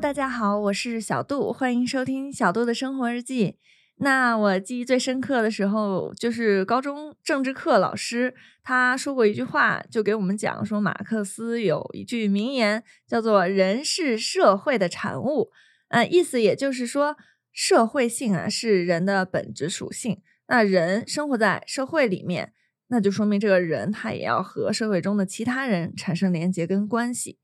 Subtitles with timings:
[0.00, 3.58] 大家好，我是小杜，欢迎收听小杜的生活日记。
[3.96, 8.34] 那我记忆最深刻的时候，就是高中政治课老师
[8.64, 15.50] 他说过一句话，就给我们讲说，马克思有一句名言，叫做“人是社会的产物”。
[15.88, 17.16] 呃，意思也就是说，
[17.52, 20.22] 社会性啊是人的本质属性。
[20.48, 22.54] 那人生活在社会里面，
[22.88, 27.38] 那就说明这个人他也要和社会中的其他人产生连接跟关系。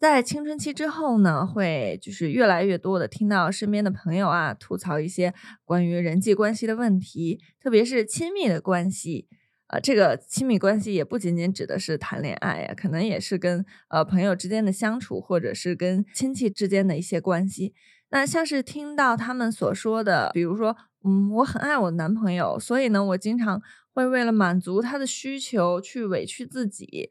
[0.00, 9.28] 在青春期之后呢，会就是越来越多的听到身边的朋友啊吐槽一些关于人际关系的问题，特别是亲密的关系。
[9.66, 17.74] 呃，这个亲密关系也不仅仅指的是谈恋爱呀，可能也是跟呃朋友之间的相处，或者是跟亲戚之间的一些关系。
[18.08, 20.74] 那像是听到他们所说的，比如说，
[21.04, 23.60] 嗯，我很爱我男朋友，所以呢，我经常
[23.92, 27.10] 会为了满足他的需求去委屈自己。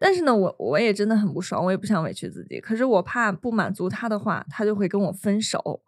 [0.00, 2.58] 但是呢，我我也真的很不爽，我也不想委屈自己。
[2.58, 5.82] 可是我怕不满足他的话，他就会跟我分手，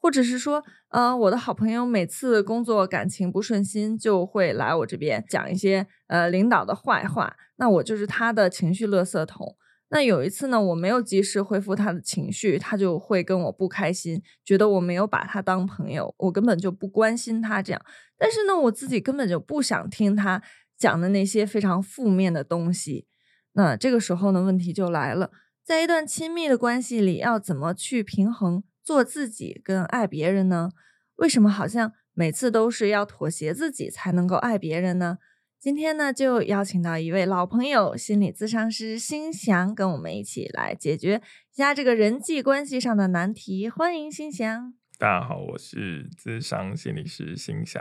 [0.00, 9.56] 或者是说，呃，我的好朋友每次工作感情不顺心，就会来我这边讲一些呃领导的坏话，那我就是他的情绪垃圾桶。
[9.90, 17.80] 那有一次呢，我没有及时恢复他的情绪，他就会跟我不开心，觉得我没有把他当朋友，我根本就不关心他这样。
[18.18, 20.42] 但是呢，我自己根本就不想听他
[20.76, 23.06] 讲的那些非常负面的东西。
[23.54, 25.30] 那这个时候呢，问题就来了，
[25.62, 30.70] 在一段亲密的关系里，要怎么去平衡做自己跟爱别人呢？
[31.16, 35.18] 为什么好像每次都是要妥协自己才能够爱别人呢？
[35.60, 43.68] 今天呢，就邀请到一位老朋友，心理咨商师心祥，跟我们一起来解决一下这个人际关系上的难题。
[43.68, 44.74] 欢迎心祥。
[44.98, 47.80] 大家好，我是咨商心理师心祥。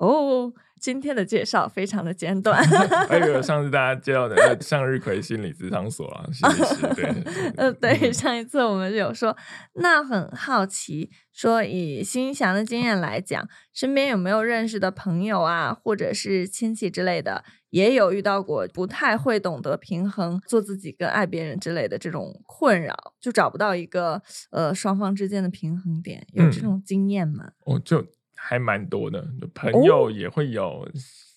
[0.00, 0.52] 哦。
[0.80, 2.58] 今天的介绍非常的简短，
[3.06, 9.36] 还有上次大家介绍的向日葵心理咨商所啊，心理师对，呃对，上一次我们有说，
[9.74, 27.50] 那很好奇，说以心祥的经验来讲，身边有没有认识的朋友啊，或者是亲戚之类的，也有遇到过不太会懂得平衡做自己跟爱别人之类的这种困扰，就找不到一个呃双方之间的平衡点，有这种经验吗？
[27.66, 28.06] 我就。
[28.42, 29.22] 还蛮多的，
[29.54, 30.10] 朋友。
[30.10, 30.88] 也会有，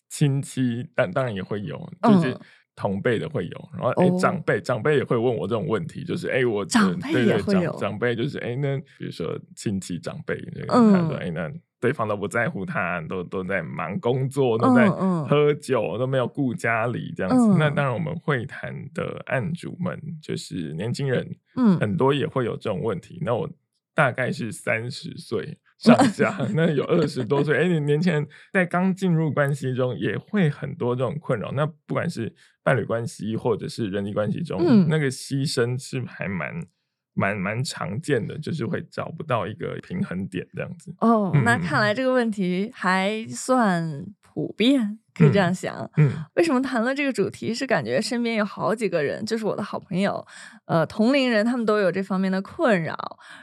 [0.09, 2.37] 亲戚但当然也会有，就是
[2.75, 10.35] 同辈的会有，然后哎长辈长辈也会问我这种问题，就是哎我长辈也会有，长辈就是哎那比如说亲戚长辈，
[10.67, 17.57] 他说哎那对方都不在乎他，都都在忙工作，都在喝酒，都没有顾家里这样子。
[17.59, 23.19] 那当然我们会谈的案主们就是年轻人，嗯，很多也会有这种问题。
[23.21, 23.49] 那我
[23.93, 25.57] 大概是三十岁。
[25.83, 31.51] 上下 那有二十多岁，哎，你年轻人在刚进入关系中也会很多这种困扰。
[31.51, 32.33] 那不管是
[32.63, 36.53] 伴侣关系或者是人际关系中，那个牺牲是还蛮
[37.13, 40.93] 蛮蛮常见的，就是会找不到一个平衡点这样子。
[40.99, 44.99] 哦，那看来这个问题还算普遍。
[45.15, 47.53] 可以这样想，嗯，为什么谈论这个主题？
[47.53, 50.25] 是感觉身边有好几个人，就是我的好朋友，
[50.65, 52.97] 呃，同龄人，他们都有这方面的困扰。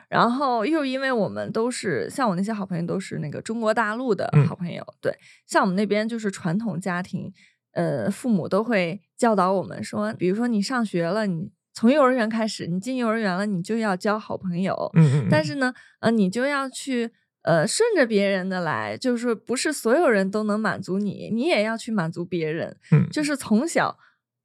[0.08, 5.16] 然后又因为我们都是像我那些好朋友，都是那个中国大陆的好朋友，对，
[5.46, 7.32] 像我们那边就是传统家庭，
[7.70, 17.10] 呃，父母都会教导我们说，比如说你上学了，你从幼儿园开始，你进幼儿园了，你就要交好朋友，嗯嗯，但是呢，呃，你就要去。
[17.42, 22.76] 呃，顺着别人的来，就是不是所有人都能满足你，你也要去满足别人。
[22.92, 23.96] 嗯，就是从小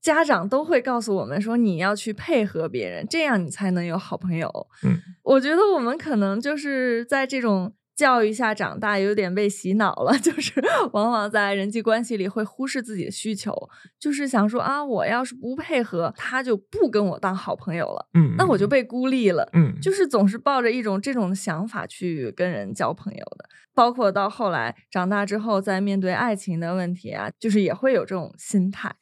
[0.02, 4.50] 家长都会告诉我们说，你要去配合别人，这样你才能有好朋友。
[4.84, 7.74] 嗯，我觉得我们可能就是在这种。
[7.96, 10.54] 教育下长大，有点被洗脑了， 就是
[10.92, 13.54] 往往在人际关系里会忽视自己的需求，
[13.98, 28.94] 就是想说啊，我要是不配合，他就不跟我当好朋友了，嗯，那我就被孤立了，嗯，就是总是抱着一种这种想法去跟人交朋友的，包括到后来长大之后，在面对爱情的问题啊，就是也会有这种心态。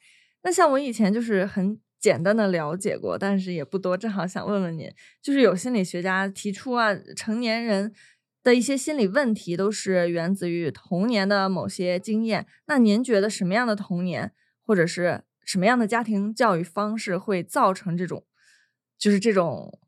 [0.44, 4.88] 那像我以前就是很简单的了解过，但是也不多，正好想问问您，
[5.20, 7.92] 就是有心理学家提出啊，成年人。
[8.44, 12.46] 的一些心理问题都是源自于童年的某些经验。
[12.66, 14.32] 那您觉得什么样的童年，
[14.62, 18.24] 或者是什么样的家庭教育方式会造成这种，
[18.98, 19.80] 就是这种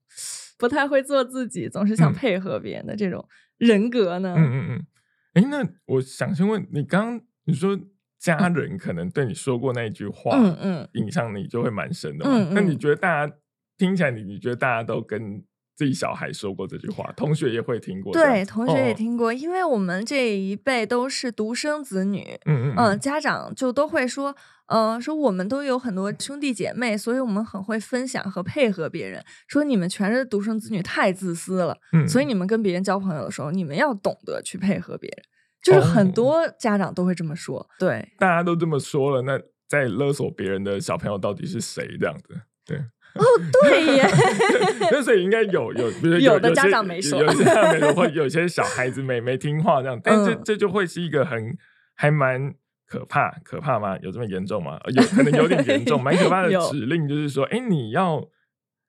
[0.59, 4.35] 不太会做自己，总是想配合别人的这种人格呢？
[4.37, 4.87] 嗯嗯嗯。
[5.35, 7.79] 哎，那我想先问你，刚刚你说
[8.19, 12.25] 家人可能对你说过那一句话，嗯嗯，影响你就会蛮深的。
[12.27, 12.55] 嗯嗯。
[12.55, 13.37] 那你觉得大家
[13.77, 15.45] 听起来，你你觉得大家都跟？
[15.77, 18.13] 自己小孩说过这句话，同学也会听过。
[18.13, 24.35] 对，同学也听过，因为我们这一辈都是独生子女，嗯嗯嗯，家长就都会说，
[24.69, 29.23] 呃，说我们都有很多兄弟姐妹，所以我们很会分享和配合别人。
[29.47, 31.77] 说你们全是独生子女，太自私了，
[32.09, 35.23] 所以你们跟别人交朋友的时候，你们要懂得去配合别人。
[35.63, 39.39] 就是很多家长都会这么说，对，大家都这么说了，那
[39.69, 41.99] 在勒索别人的小朋友到底是谁？
[42.01, 42.81] 这样子，对。
[43.21, 43.25] 哦，
[43.63, 44.05] 对耶，
[44.93, 51.57] 那所以应该有有，比如有的家长没说，有些家长没说，或有些小孩子没没听话这样，但这这就会是一个很
[51.95, 52.55] 还蛮
[52.87, 53.97] 可怕，可怕吗？
[54.01, 54.79] 有这么严重吗？
[54.95, 58.29] 有可能有点严重， 蛮可怕的指令就是说，哎，你要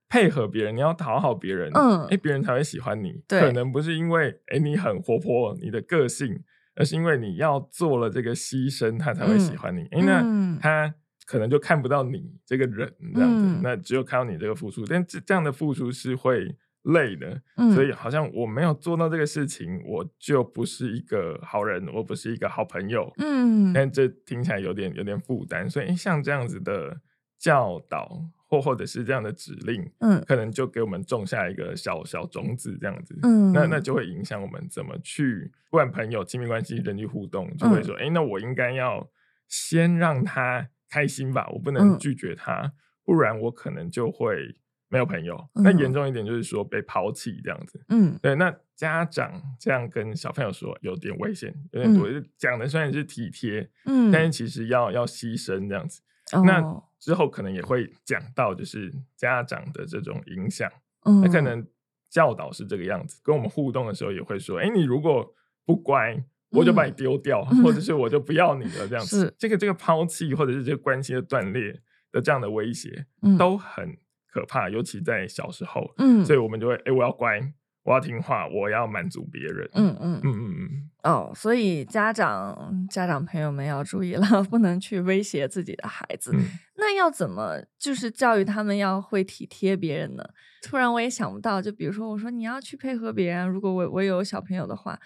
[0.10, 3.14] 配合别人，你要讨好别人，嗯，哎，别人才会喜欢你。
[3.28, 6.44] 可能不是因为哎你很活泼，你的个性，
[6.76, 9.82] 而是因为你要做了这个牺牲，他才会喜欢你。
[9.92, 10.94] 哎，那他。
[11.28, 17.42] 可能就看不到你这个人这样子，那只有看到你这个付出，但这这样的付出是会累的，
[17.76, 26.98] 所以好像我没有做到这个事情，我就不是一个好人，我不是一个好朋友，嗯，但这听起来有点有点负担，所以像这样子的
[27.38, 28.10] 教导
[28.48, 39.10] 或或者是这样的指令，嗯，可能就给我们种下一个小小种子这样子，嗯，那那就会影响我们怎么去，不管朋友、亲密关系、人际互动，就会说，哎，那我应该要
[39.50, 40.70] 先让他。
[40.90, 42.72] 开心吧，我不能拒绝他，
[43.04, 44.56] 不然我可能就会
[44.90, 45.38] 没有朋友。
[45.54, 47.84] 那严重一点就是说被抛弃这样子。
[47.90, 48.36] 嗯，对。
[48.36, 52.08] 那家长这样跟小朋友说有点危险，有点多。
[52.38, 56.02] 讲的虽然是体贴，嗯，但是其实要要牺牲这样子。
[56.46, 56.62] 那
[57.00, 60.72] 之后可能也会讲到，就是家长的这种影响。
[61.06, 61.66] 嗯，那可能
[62.10, 65.34] 教导是这个样子，跟我们互动的时候也会说：哎，你如果
[65.66, 66.24] 不乖。
[66.52, 69.34] 我就把你丢掉， 或者是我就不要你了，这样子。
[69.38, 73.06] 这个这个抛弃，或者是这个关系的断裂的这样的威胁，
[73.38, 73.98] 都很
[74.32, 75.94] 可怕，尤其在小时候。
[75.98, 77.42] 嗯，所以我们就会，哎，我要乖，
[77.84, 79.70] 我要听话，我要满足别人。
[79.74, 80.90] 嗯嗯嗯嗯嗯。
[81.04, 86.34] 哦，所以家长家长朋友们要注意了， 不能去威胁自己的孩子。
[86.78, 90.24] 那要怎么就是教育他们要会体贴别人呢？
[90.62, 94.98] 突然我也想不到，就比如说我说你要去配合别人，如果我我有小朋友的话。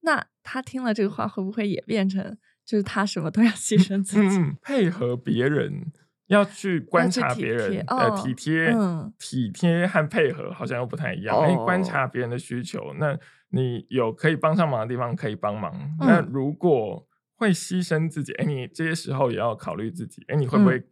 [0.00, 5.92] 那他听了这个话，会不会也变成就是他什么都要 牺牲自己，配合别人，
[6.28, 8.74] 要去观察别人，呃，体贴，
[9.18, 11.36] 体贴和配合好像又不太一样。
[11.40, 13.18] 哎，观察别人的需求，那
[13.50, 15.72] 你有可以帮上忙的地方可以帮忙。
[16.00, 20.82] 那如果会牺牲自己，哎，你这些时候也要考虑自己，哎，你会不会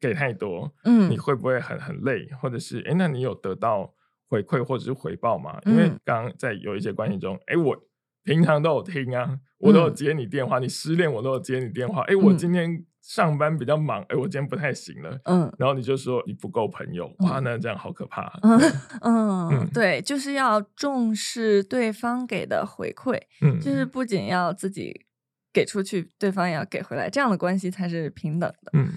[0.00, 0.72] 给太多？
[0.84, 2.28] 嗯，你会不会很很累？
[2.40, 3.92] 或者是哎，那你有得到
[4.28, 5.58] 回馈或者是回报吗？
[5.66, 7.76] 因为刚刚在有一些关系中，哎，我。
[8.24, 10.58] 平常都有听啊，我都有接你电话。
[10.58, 12.02] 你失恋，我都有接你电话。
[12.02, 15.20] 哎，我今天上班比较忙，哎，我今天不太行了。
[15.24, 18.38] 嗯，然后你就说你不够朋友，哇，那这样好可怕。
[18.42, 18.58] 嗯
[19.02, 23.20] 嗯，对，就是要重视对方给的回馈，
[23.60, 25.06] 就是不仅要自己
[25.52, 28.70] 给出去，对方也要给回来，这样的关系才是平等的。
[28.72, 28.88] 嗯，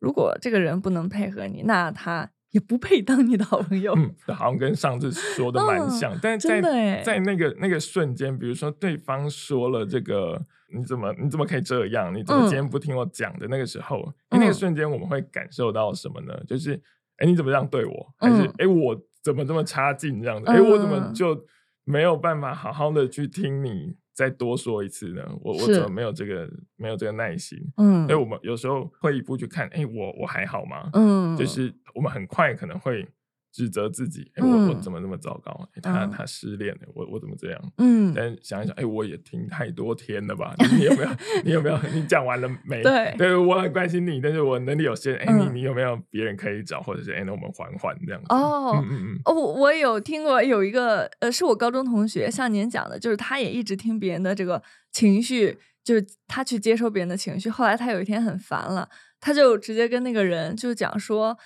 [0.00, 2.30] 如果这个人不能配合你，那他。
[2.52, 10.40] 也不配当你的好朋友，嗯，好像跟上次说的蛮像，但是在在那个那个瞬间，比如说对方说了这个，
[10.74, 12.14] 你怎么你怎么可以这样？
[12.14, 16.38] 你怎么今天不听我讲的那个时候，那个瞬间我们会感受到什么呢？
[16.46, 16.80] 就是，
[17.16, 18.14] 哎，你怎么这样对我？
[18.18, 20.50] 还是，哎，我怎么这么差劲这样子？
[20.50, 21.46] 哎，我怎么就
[21.84, 23.94] 没有办法好好的去听你？
[24.14, 25.22] 再多说一次呢？
[25.40, 27.58] 我我怎么没有这个没有这个耐心？
[27.76, 30.90] 嗯，所以我们有时候会一步去看，哎，我我还好吗？
[30.92, 33.08] 嗯，就是我们很快可能会。
[33.52, 35.68] 指责自己，哎，我我怎么那么糟糕？
[35.82, 37.72] 他他失恋了，我我怎么这样？
[37.76, 40.54] 嗯，但想一想，哎，我也听太多天了吧？
[40.78, 41.10] 你有没有？
[41.44, 41.78] 你有没有？
[41.92, 42.82] 你讲完了没？
[42.82, 45.14] 对，对我很关心你，但是我能力有限。
[45.16, 48.26] 哎，你你有没有别人可以找，或者是哎，那我们缓缓这样子？
[48.30, 57.50] 哦，嗯嗯哦，我我有听过有一个呃，是我高中同学像您讲的，就是他也一直听别人的这个情绪，就是他去接收别人的情绪。
[57.50, 58.88] 后来他有一天很烦了，
[59.20, 61.36] 他就直接跟那个人就讲说。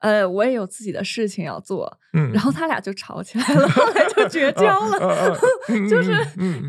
[0.00, 1.98] 呃，我也有自己的事情要做，
[2.32, 5.38] 然后他俩就吵起来了， 后来就绝交了，
[5.88, 6.12] 就是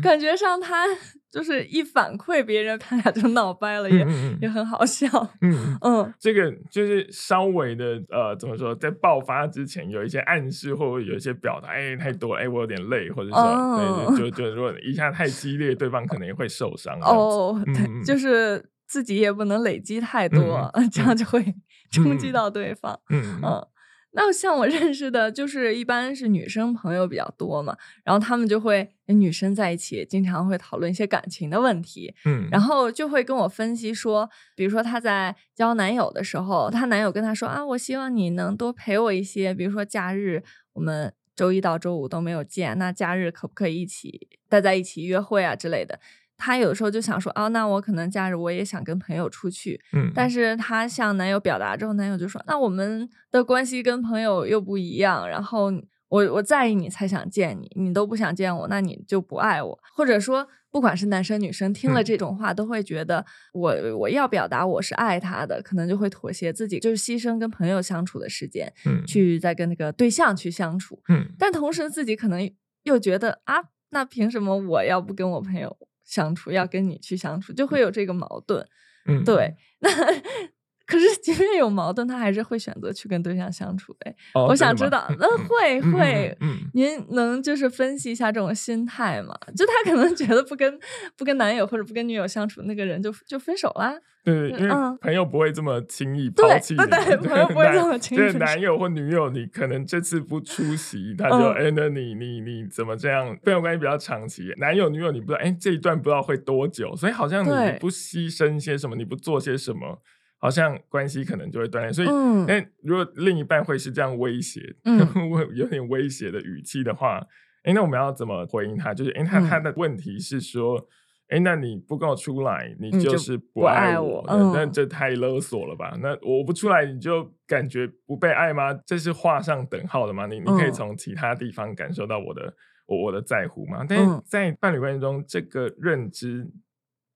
[0.02, 0.84] 感觉上他
[1.30, 4.04] 就是一反馈别人，他俩就闹掰了，也
[4.42, 5.06] 也很好笑。
[5.42, 16.98] 嗯嗯，这个就是稍微的呃，怎么说，在爆发之前有一些暗示或者有一些表达，哎，太多，哎，我有点累，或者说，对就就如果一下太激烈，对方可能也会受伤。
[17.00, 21.54] 哦，对，就是自己也不能累积太多，这样就会。
[21.90, 23.66] 冲击到对方，嗯嗯，
[24.12, 40.42] 那像我 认识的，就是一般是女生朋友比较多嘛，然后他们就会女生在一起，经常会讨论一些感情的问题，嗯，然后就会跟我分析说，比如说她在交男友的时候，她男友跟她说啊，我希望你能多陪我一些，比如说假日
[40.74, 41.12] 我们。
[41.36, 45.98] 周一到周五都没有见，那假日可不可以一起待在一起约会啊之类的？
[46.40, 55.70] 他有时候就想说，哦，那我可能假日我也想跟朋友出去，嗯，但是他向男友表达之后，男友就说，那我们的关系跟朋友又不一样，然后
[56.08, 60.48] 我我在意你才想见你，你都不想见我，那你就不爱我，或者说。
[60.72, 72.48] 不管是男生女生，听了这种话，都会觉得我我要表达我是爱他的，可能就会妥协自己，就是牺牲跟朋友相处的时间，嗯，去再跟那个对象去相处，嗯，但同时自己可能
[72.84, 73.56] 又觉得啊，
[73.90, 75.76] 那凭什么我要不跟我朋友
[76.10, 78.66] 相处，要跟你去相处，就会有这个矛盾，
[79.06, 79.88] 嗯，对，那。
[80.90, 84.12] 可是，即便有矛盾，他还是会选择去跟对象相处呗。
[84.34, 86.36] 我想知道， 那会会，
[86.74, 89.32] 您能就是分析一下这种心态吗？
[89.56, 90.78] 就他可能觉得不跟
[91.16, 93.94] 不跟男友或者不跟女友相处，那个人就就分手啦。
[94.22, 94.68] 对，因为
[95.00, 96.80] 朋友不会这么轻易抛弃你。
[96.84, 98.32] 对，朋友不会这么轻易。
[98.36, 103.34] 男友或女友，你可能这次不出席，他就哎，那你你你怎么这样？
[103.42, 110.02] 朋友关系比较长期，男友女友你不知道，哎，这一段不知道会多久，所以好像你不牺牲些什么，你不做些什么。
[110.42, 112.08] 好像关系可能就会断裂，所以，
[112.50, 114.74] 哎，如果另一半会是这样威胁，
[115.54, 117.20] 有点威胁的语气的话，
[117.62, 118.94] 哎，那我们要怎么回应他？
[118.94, 120.82] 就是，哎，他他的问题是说，
[121.28, 125.94] 哎，那你不跟我出来，你就是不爱我，那这太勒索了吧？
[126.00, 128.72] 那我不出来，你就感觉不被爱吗？
[128.86, 130.26] 这是画上等号的吗？
[130.26, 132.54] 你你可以从其他地方感受到我的
[132.86, 133.84] 我我的在乎吗？
[133.86, 136.50] 但是在伴侣关系中，这个认知。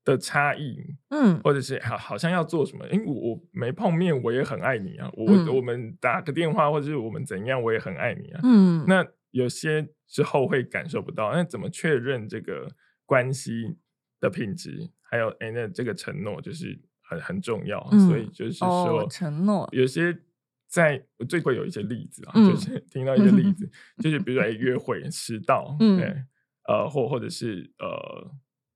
[0.05, 0.77] 的差异，
[1.09, 2.87] 嗯，或者是好，好像要做什么？
[2.89, 5.11] 因为我没碰面，我也很爱你啊。
[5.15, 8.41] 我我们打个电话，或者是我们怎样，我也很爱你啊。
[8.45, 12.71] 嗯，那有些之后会感受不到，那怎么确认这个
[13.07, 13.77] 关系
[14.21, 14.91] 的品质？
[15.01, 17.83] 还有，哎，那这个承诺就是很很重要。
[18.07, 20.15] 所以就是说，承诺有些
[20.69, 23.71] 在最会有一些例子啊，就是听到一些例子，
[24.05, 26.15] 就是比如说，哎，约会迟到，对，
[26.69, 28.31] 呃，或或者是呃。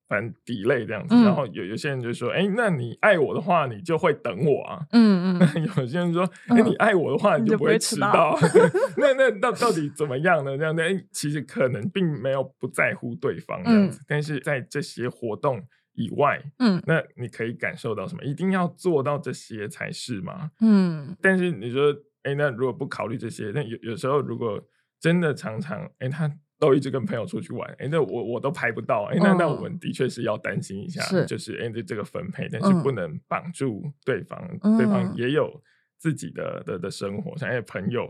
[0.09, 5.65] 反正底类这样子，然后有有些人就说：“哎，那你爱我的话，你就会等我啊。”嗯嗯。
[5.77, 8.37] 有些人说：“哎，你爱我的话，你就不会迟到。
[8.97, 10.57] ”那那到到底怎么样呢？
[10.57, 15.63] 这样的哎，其实可能并没有不在乎对方这样子，但是在这些活动
[15.93, 18.25] 以外，嗯，那你可以感受到什么？
[18.25, 20.51] 一定要做到这些才是吗？
[20.63, 21.15] 嗯。
[21.21, 24.59] 但是你说：“哎，那如果不考虑这些，那有有时候如果
[24.99, 35.63] 真的常常哎他。”都一直跟朋友出去玩，哎，那我我都排不到，哎，那那我们的确是要担心一下，就是哎，这这个分配，但是不能绑住对方，对方也有
[35.99, 38.09] 自己的的的生活，像哎朋友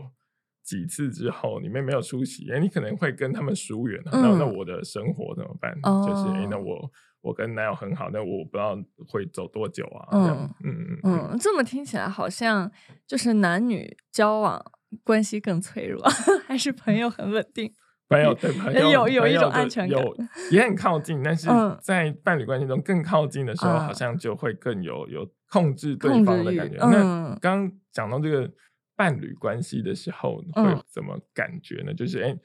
[0.63, 5.73] 几次之后，你们没有出席，哎，你可能会跟他们疏远，那那我的生活怎么办？
[5.83, 6.91] 就是哎，那我
[7.21, 8.75] 我跟男友很好，那我不知道
[9.07, 10.07] 会走多久啊？
[10.11, 12.71] 嗯嗯嗯，这么听起来好像
[13.05, 14.59] 就是男女交往
[15.03, 16.01] 关系更脆弱，
[16.47, 17.71] 还是朋友很稳定？
[18.09, 20.17] 朋友对朋友有有一种安全感，有
[20.51, 21.47] 也很靠近，但是
[21.79, 26.77] 在伴侣关系中更靠近的时候，好像就会更有有控制对方的感觉。
[26.77, 28.51] 那刚讲到这个
[28.95, 31.93] 伴侣关系的时候，会怎么感觉呢？
[31.93, 32.35] 就是哎，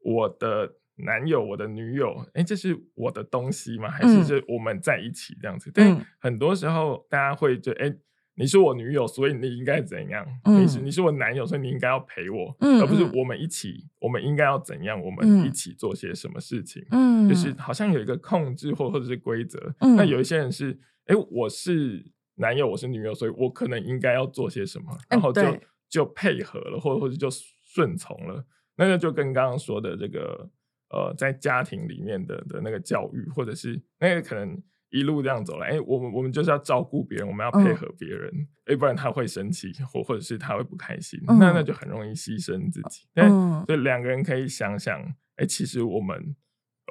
[0.00, 3.88] 我的男友、我的女友，哎，这是我的东西吗？
[3.88, 5.70] 还是这我们在一起这样子？
[5.72, 7.94] 但很多时候大家会就哎。
[8.36, 10.26] 你是我女友，所以你应该怎样？
[10.44, 13.86] 你是你是我男友，所以你应该要陪我，而不是我们一起。
[14.00, 15.00] 我们应该要怎样？
[15.00, 16.84] 我们一起做些什么事情？
[16.90, 19.74] 嗯，就是好像有一个控制或或者是规则。
[19.78, 20.76] 那有一些人是，
[21.06, 25.42] 哎，我是男友，我是女友，所以我可能应该要做些什么，然后就
[25.88, 27.28] 就配合了，或者或者就
[27.62, 28.44] 顺从了。
[28.76, 30.50] 那个就跟刚刚说的这个，
[30.88, 34.60] 呃，在家庭里面的的那个教育，或者是那个可能。
[34.94, 38.30] 一路这样走来，哎，我们我们就是要照顾别人，我们要配合别人，
[38.66, 43.08] 哎，不然他会生气，或或者是他会不开心，那那就很容易牺牲自己。
[43.16, 45.02] 嗯，所以两个人可以想想，
[45.34, 46.36] 哎，其实我们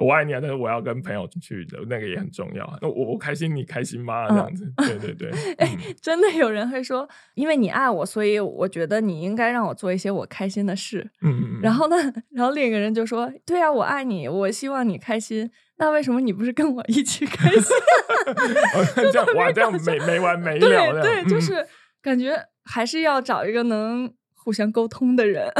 [0.02, 2.78] 我爱你啊，但是我要跟朋友去的，那个也很重要。
[2.82, 4.28] 那我我开心，你开心吗？
[4.28, 5.30] 这样子，对对对。
[5.56, 11.10] 哎，真的有人会说，因为你爱我，所以我觉得你应该让我做一些我开心的事。
[11.22, 11.60] 嗯嗯。
[11.62, 11.96] 然后呢，
[12.32, 15.50] 然后另一个人就说，对啊，我爱你，我希望你开心。
[15.76, 17.62] 那为什么你不是跟我一起开心？
[19.12, 21.02] 这样哇，这样没没完没了。
[21.02, 21.66] 对对，就是
[22.00, 25.50] 感觉还是要找一个能互相沟通的人。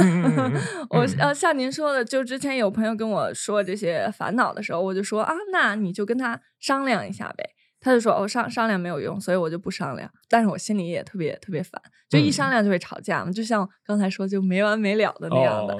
[0.90, 7.50] 我呃，像您说的，就之前有朋友跟我说这些烦恼的时候，我就说啊，那你就跟他商量一下呗。
[7.84, 10.10] 他就说：“哦，商商量没有用，所以我就不商量。
[10.30, 15.76] 但是我心里也特别特别烦，就一商量就会吵架嘛，就像刚才说就没完没了的那样的。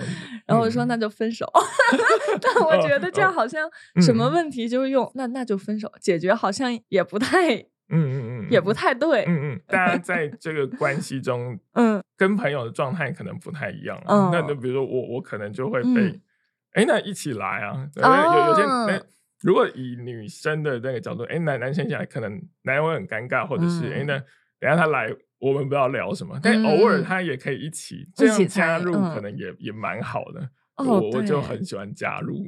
[0.47, 1.51] 然后我说那就分手。
[2.43, 3.67] 但我觉得这样好像
[4.03, 9.25] 什么问题就是用那那就分手解决，好像也不太嗯嗯嗯，也不太对。
[9.27, 13.99] 嗯嗯，大家在这个关系中，嗯，跟朋友的状态可能不太一样。
[14.07, 16.21] 嗯，那就比如说我我可能就会被，
[16.75, 17.89] 哎，那一起来啊。
[17.95, 19.01] 有有些哎，
[19.45, 22.33] 如果以女生的那个角度，哎，男男生进来可能
[22.63, 24.19] 男人会很尴尬，或者是哎那
[24.59, 30.49] 等下他来，我们不知道聊什么，但偶尔他也可以一起这样加入，可能也也蛮好的。
[30.77, 32.45] 我我就很喜欢加入，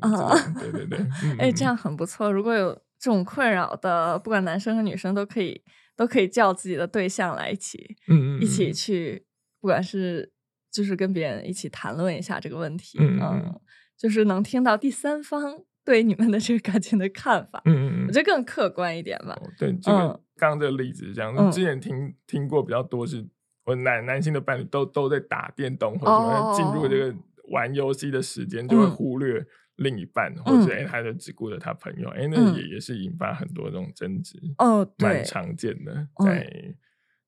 [0.58, 0.98] 对对对，
[1.38, 2.32] 哎，这样很不错。
[2.32, 5.62] 如果有这种困扰的，不管男生和女生都可以，
[5.94, 9.24] 都可以叫自己的对象来一起，嗯嗯，一起去，
[9.60, 10.32] 不管是
[10.72, 13.60] 就是跟别人一起谈论一下这个问题，嗯，
[13.96, 19.34] 就是能听到第三方对你们的这个感情的看法，嗯嗯，我觉得更客观一点吧。
[19.56, 23.26] 对，这个刚刚这个例子是这样，之前听听过比较多是，
[23.64, 27.16] 我男男性的伴侣都都在打电动或者进入这个。
[27.50, 36.44] 玩游戏的时间就会忽略另一半，或者哎，他就只顾着他朋友，哎，那也也是引发很多这种争执哦，蛮常见的在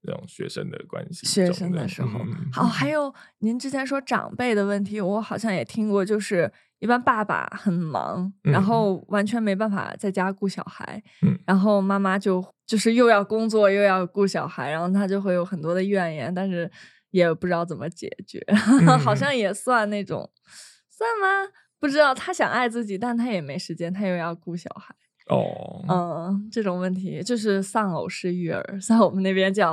[0.03, 1.25] 这种学生的关系。
[1.25, 2.19] 学生的时候，
[2.53, 11.03] 好，还有您之前说长辈的问题，我好像也听过，就是一般爸爸很忙，然后完全没办法在家顾小孩，
[11.47, 16.71] 然后妈妈就就是又要工作又要顾小孩，然后他就会有很多的怨言，但是。
[17.11, 18.39] 也不知道怎么解决，
[19.03, 20.31] 好像也算那种，
[20.91, 21.51] 算吗？
[21.81, 24.95] 不知道他想爱自己，但他也没时间，他又要顾小孩。
[25.29, 29.73] 哦，嗯，这种问题就是丧偶式育儿，在我们那边叫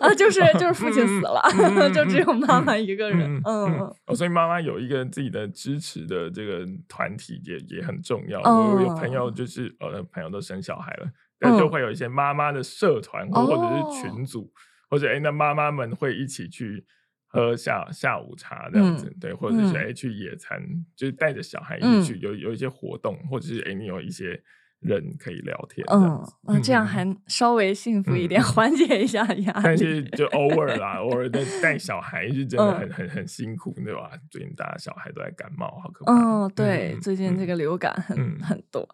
[0.00, 1.42] 啊，就是就是父亲死了，
[1.92, 3.40] 就只有妈妈一个人。
[3.44, 8.40] 嗯，所以妈妈有一个自己的支持的这个团体也也很重要。
[8.40, 14.50] 我有朋友就是呃，朋友都生小孩了，但就会有一些妈妈的社团或者是群组。
[14.90, 16.84] 或者哎，那妈妈们会一起去
[17.26, 20.60] 喝下下午茶这样子，对，或者是哎去野餐，
[20.94, 24.38] 就是带着小孩一起去，有有一些活动，或者是哎你有一些
[24.82, 29.60] 人可以聊天，嗯，啊，这样还稍微幸福一点，缓解一下压力。
[29.62, 34.10] 但是就偶尔啦， 偶尔带带小孩是真的很很很辛苦，对吧？
[34.30, 36.12] 最近大家小孩都在感冒，好可怕。
[36.12, 38.88] 哦，对，最近这个流感很很多。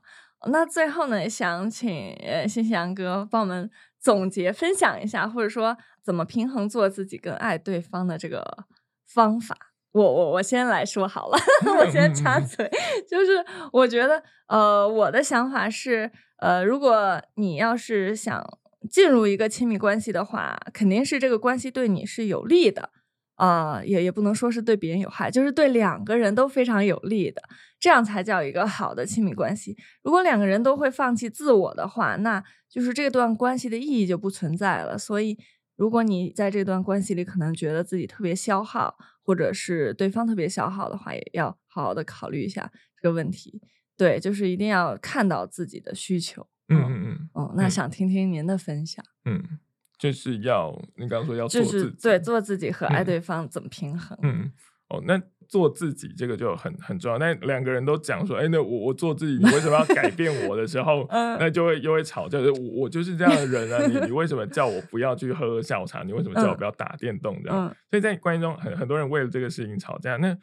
[0.47, 8.67] 那最后呢，想请呃新西阳哥帮我们总结分享一下，或者说怎么平衡做自己跟爱对方的这个
[9.05, 9.57] 方法。
[9.93, 11.39] 我我我先来说好了，
[11.79, 12.71] 我先插嘴，
[13.09, 18.45] 就是我觉得呃我的想法是呃如果你要是想
[18.91, 22.91] 进入一个亲密关系的话，肯定是这个关系对你是有利的。
[23.39, 27.41] 啊，也也不能说是对别人有害，就是对两个人都非常有利的，
[27.79, 29.77] 这样才叫一个好的亲密关系。
[30.03, 34.99] 如果两个人都会放弃自我的话，那就是这段关系的意义就不存在了。
[34.99, 35.39] 所以，
[35.77, 38.97] 如果你在这段关系里可能觉得自己特别消耗，
[39.29, 43.61] 或者是对方特别消耗的话，也要好好的考虑一下这个问题。
[43.95, 46.49] 对，就是一定要看到自己的需求。
[46.69, 47.29] 嗯嗯嗯。
[47.35, 49.05] 哦，那想听听您的分享。
[49.27, 49.59] 嗯。
[49.99, 54.17] 就是要你刚刚说要做自己，对，做自己和爱对方怎么平衡？
[54.23, 54.51] 嗯，
[54.89, 57.19] 哦，那做自己这个就很很重要。
[57.19, 62.39] 那两个人都讲说，哎，那我我做自己，你为什么要改变我的时候， 那就会又会吵架。
[62.39, 66.03] 我我就是这样的人啊， 你你为什么叫我不要去喝下午茶？
[66.03, 67.41] 你为什么叫我不要打电动？
[67.43, 70.17] 这样，所以在关系中，很很多人为了这个事情吵架。
[70.19, 70.37] 那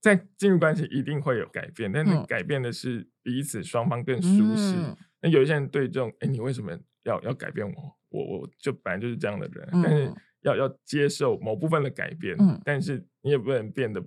[0.00, 4.74] 在进入关系一定会有改变，但是改变的是彼此双方更舒适。
[5.20, 6.72] 那有一些人对这种，哎，你为什么
[7.04, 7.74] 要要改变我？
[8.08, 10.10] 我我就本来就是这样的人，但是
[10.46, 14.02] 要要接受某部分的改变，但是你也不能变得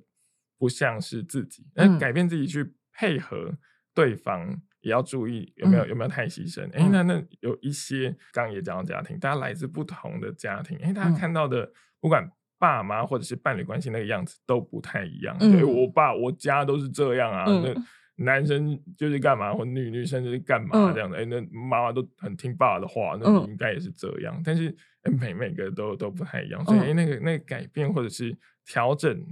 [0.58, 1.68] 不像是自己。
[1.76, 3.54] 那改变自己去配合
[3.94, 6.64] 对方，也要注意有没有有没有太牺牲。
[6.74, 12.26] 哎，那那有一些刚刚也讲到家庭，大家来自不同的家庭，哎，大家看到的不管
[12.58, 15.38] 爸妈或者是伴侣关系那个样子都不太一样。
[15.40, 17.44] 所以我爸我家都是这样啊。
[17.46, 17.74] 那
[18.20, 21.18] 男生就是干嘛，或女女生就是干嘛这样的。
[21.18, 24.42] 哎，那妈妈都很听爸爸的话，那你应该也是这样。
[24.44, 24.76] 但是
[25.20, 29.24] 每每个都都不太一样，所以那个那个改变或者是调整，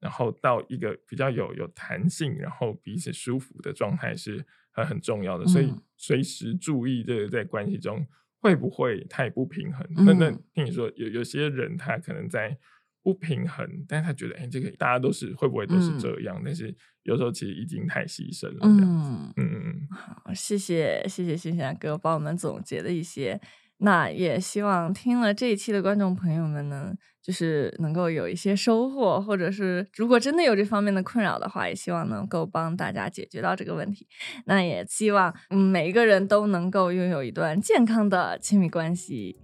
[0.00, 5.46] 然后到一个比较有有弹性，然后彼此舒服的状态是很很重要的。
[5.46, 8.06] 所以随时注意这个在关系中
[8.40, 9.86] 会不会太不平衡。
[9.96, 12.56] 那那听你说有有些人他可能在。
[13.04, 16.40] 不平衡，但是他觉得，哎，这个大家都是会不会都是这样？
[16.42, 18.60] 但是有时候其实已经太牺牲了。
[18.62, 23.38] 嗯嗯嗯，好，谢谢谢谢新霞哥帮我们总结的一些，
[23.76, 34.08] 那也希望听了这一期的观众朋友们呢，就是能够有一些收获，或者是如果真的有这方面的困扰的话，也希望能够帮大家解决到这个问题。
[34.46, 39.36] 那也希望每一个人都能够拥有一段健康的亲密关系。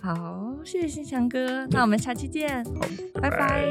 [0.00, 2.64] 好，谢谢新强哥，那我们下期见，
[3.20, 3.66] 拜拜。